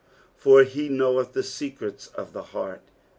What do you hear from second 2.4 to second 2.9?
heart.